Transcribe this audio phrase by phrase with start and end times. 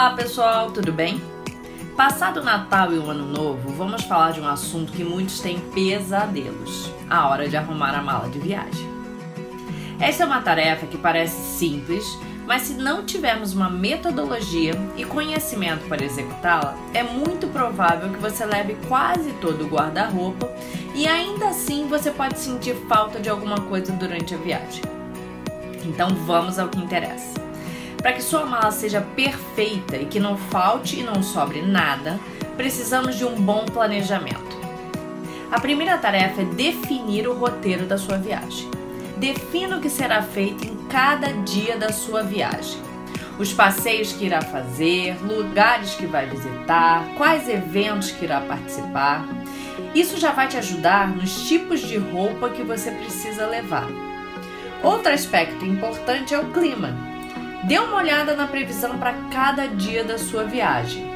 [0.00, 1.20] Olá pessoal, tudo bem?
[1.94, 5.60] Passado o Natal e o Ano Novo, vamos falar de um assunto que muitos têm
[5.74, 8.88] pesadelos: a hora de arrumar a mala de viagem.
[10.00, 12.02] Esta é uma tarefa que parece simples,
[12.46, 18.46] mas se não tivermos uma metodologia e conhecimento para executá-la, é muito provável que você
[18.46, 20.50] leve quase todo o guarda-roupa
[20.94, 24.82] e ainda assim você pode sentir falta de alguma coisa durante a viagem.
[25.84, 27.49] Então vamos ao que interessa.
[28.02, 32.18] Para que sua mala seja perfeita e que não falte e não sobre nada,
[32.56, 34.58] precisamos de um bom planejamento.
[35.50, 38.70] A primeira tarefa é definir o roteiro da sua viagem.
[39.18, 42.80] Defina o que será feito em cada dia da sua viagem.
[43.38, 49.26] Os passeios que irá fazer, lugares que vai visitar, quais eventos que irá participar.
[49.94, 53.88] Isso já vai te ajudar nos tipos de roupa que você precisa levar.
[54.82, 57.09] Outro aspecto importante é o clima.
[57.64, 61.10] Dê uma olhada na previsão para cada dia da sua viagem.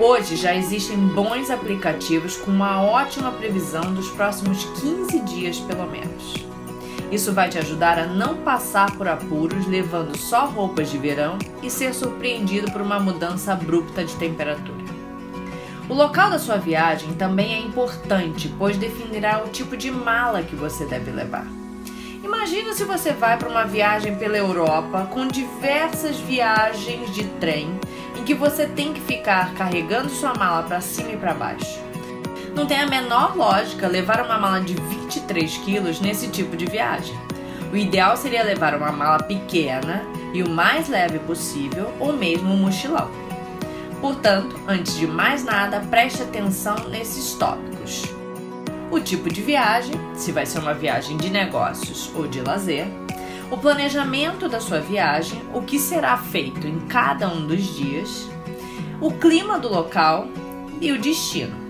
[0.00, 6.34] Hoje já existem bons aplicativos com uma ótima previsão dos próximos 15 dias, pelo menos.
[7.12, 11.70] Isso vai te ajudar a não passar por apuros levando só roupas de verão e
[11.70, 14.84] ser surpreendido por uma mudança abrupta de temperatura.
[15.88, 20.56] O local da sua viagem também é importante, pois definirá o tipo de mala que
[20.56, 21.46] você deve levar.
[22.24, 27.78] Imagina se você vai para uma viagem pela Europa com diversas viagens de trem
[28.16, 31.78] em que você tem que ficar carregando sua mala para cima e para baixo.
[32.54, 37.14] Não tem a menor lógica levar uma mala de 23 quilos nesse tipo de viagem.
[37.70, 40.02] O ideal seria levar uma mala pequena
[40.32, 43.10] e o mais leve possível, ou mesmo um mochilão.
[44.00, 48.13] Portanto, antes de mais nada, preste atenção nesses tópicos
[48.94, 52.86] o tipo de viagem, se vai ser uma viagem de negócios ou de lazer,
[53.50, 58.28] o planejamento da sua viagem, o que será feito em cada um dos dias,
[59.00, 60.28] o clima do local
[60.80, 61.64] e o destino.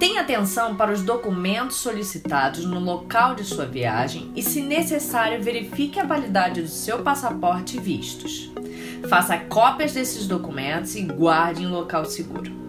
[0.00, 6.00] Tenha atenção para os documentos solicitados no local de sua viagem e, se necessário, verifique
[6.00, 8.50] a validade do seu passaporte e vistos.
[9.08, 12.65] Faça cópias desses documentos e guarde em local seguro.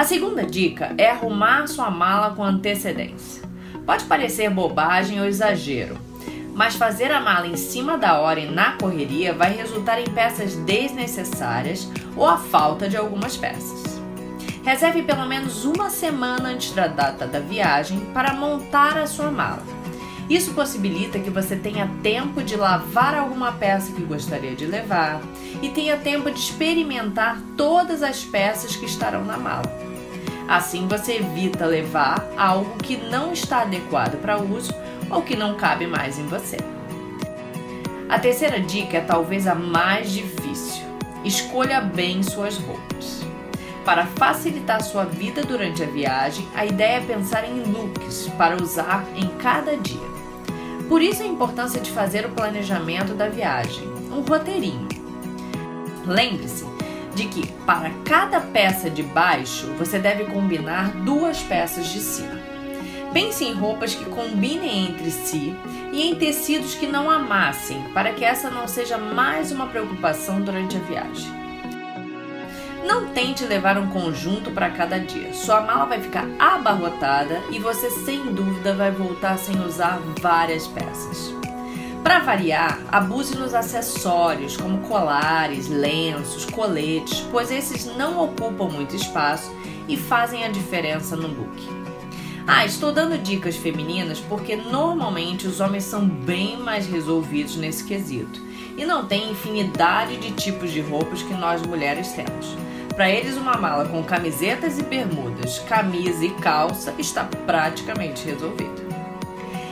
[0.00, 3.42] A segunda dica é arrumar sua mala com antecedência.
[3.84, 5.98] Pode parecer bobagem ou exagero,
[6.54, 10.56] mas fazer a mala em cima da hora e na correria vai resultar em peças
[10.56, 14.00] desnecessárias ou a falta de algumas peças.
[14.64, 19.62] Reserve pelo menos uma semana antes da data da viagem para montar a sua mala.
[20.30, 25.20] Isso possibilita que você tenha tempo de lavar alguma peça que gostaria de levar
[25.60, 29.89] e tenha tempo de experimentar todas as peças que estarão na mala.
[30.50, 34.74] Assim você evita levar algo que não está adequado para uso
[35.08, 36.56] ou que não cabe mais em você.
[38.08, 40.82] A terceira dica é talvez a mais difícil.
[41.24, 43.24] Escolha bem suas roupas.
[43.84, 49.06] Para facilitar sua vida durante a viagem, a ideia é pensar em looks para usar
[49.14, 50.10] em cada dia.
[50.88, 54.88] Por isso a importância de fazer o planejamento da viagem, um roteirinho.
[56.04, 56.69] Lembre-se
[57.14, 62.38] de que para cada peça de baixo você deve combinar duas peças de cima.
[63.12, 65.54] Pense em roupas que combinem entre si
[65.92, 70.76] e em tecidos que não amassem, para que essa não seja mais uma preocupação durante
[70.76, 71.40] a viagem.
[72.86, 75.34] Não tente levar um conjunto para cada dia.
[75.34, 81.39] Sua mala vai ficar abarrotada e você sem dúvida vai voltar sem usar várias peças.
[82.02, 89.54] Para variar, abuse nos acessórios como colares, lenços, coletes, pois esses não ocupam muito espaço
[89.86, 91.80] e fazem a diferença no look.
[92.46, 98.40] Ah, estou dando dicas femininas porque normalmente os homens são bem mais resolvidos nesse quesito
[98.76, 102.56] e não têm infinidade de tipos de roupas que nós mulheres temos.
[102.96, 108.89] Para eles, uma mala com camisetas e bermudas, camisa e calça está praticamente resolvida.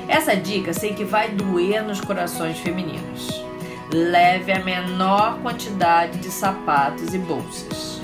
[0.09, 3.45] Essa dica sei que vai doer nos corações femininos.
[3.93, 8.01] Leve a menor quantidade de sapatos e bolsas.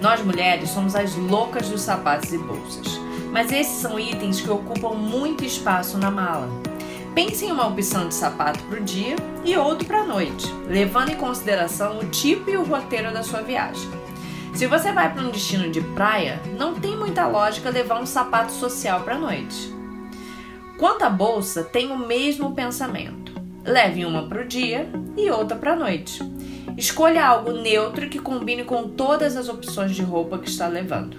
[0.00, 2.98] Nós mulheres somos as loucas dos sapatos e bolsas,
[3.30, 6.48] mas esses são itens que ocupam muito espaço na mala.
[7.14, 9.14] Pense em uma opção de sapato para o dia
[9.44, 13.42] e outro para a noite, levando em consideração o tipo e o roteiro da sua
[13.42, 13.88] viagem.
[14.54, 18.52] Se você vai para um destino de praia, não tem muita lógica levar um sapato
[18.52, 19.74] social para a noite.
[20.84, 23.32] Quanto à bolsa, tem o mesmo pensamento.
[23.64, 24.86] Leve uma para o dia
[25.16, 26.20] e outra para a noite.
[26.76, 31.16] Escolha algo neutro que combine com todas as opções de roupa que está levando.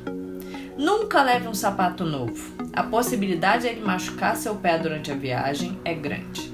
[0.78, 2.54] Nunca leve um sapato novo.
[2.74, 6.54] A possibilidade de ele machucar seu pé durante a viagem é grande.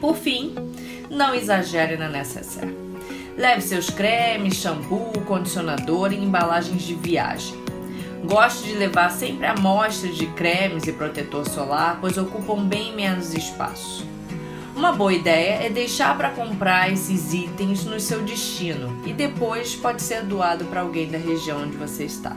[0.00, 0.56] Por fim,
[1.08, 2.76] não exagere na necessaire.
[3.38, 7.59] Leve seus cremes, shampoo, condicionador e embalagens de viagem.
[8.24, 14.06] Gosto de levar sempre amostras de cremes e protetor solar, pois ocupam bem menos espaço.
[14.76, 20.02] Uma boa ideia é deixar para comprar esses itens no seu destino e depois pode
[20.02, 22.36] ser doado para alguém da região onde você está.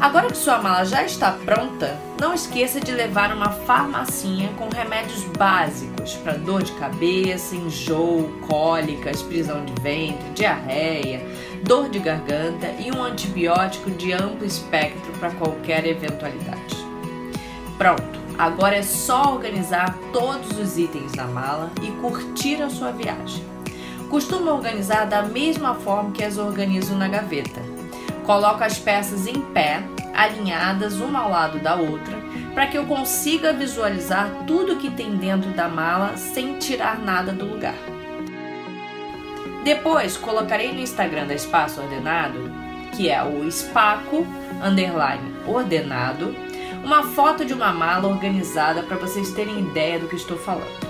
[0.00, 5.24] Agora que sua mala já está pronta, não esqueça de levar uma farmacinha com remédios
[5.36, 11.20] básicos para dor de cabeça, enjoo, cólicas, prisão de ventre, diarreia,
[11.62, 16.76] dor de garganta e um antibiótico de amplo espectro para qualquer eventualidade.
[17.76, 23.44] Pronto, agora é só organizar todos os itens na mala e curtir a sua viagem.
[24.08, 27.79] Costumo organizar da mesma forma que as organizo na gaveta
[28.30, 29.82] Coloco as peças em pé,
[30.14, 32.16] alinhadas uma ao lado da outra,
[32.54, 37.44] para que eu consiga visualizar tudo que tem dentro da mala sem tirar nada do
[37.44, 37.74] lugar.
[39.64, 42.52] Depois colocarei no Instagram da Espaço Ordenado,
[42.92, 44.24] que é o espaco
[44.62, 46.32] underline ordenado,
[46.84, 50.89] uma foto de uma mala organizada para vocês terem ideia do que estou falando.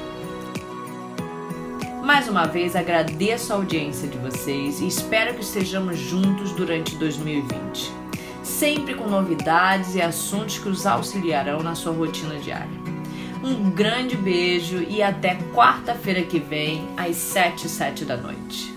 [2.11, 7.89] Mais uma vez agradeço a audiência de vocês e espero que estejamos juntos durante 2020,
[8.43, 12.81] sempre com novidades e assuntos que os auxiliarão na sua rotina diária.
[13.45, 18.70] Um grande beijo e até quarta-feira que vem, às 7 e 7 da noite.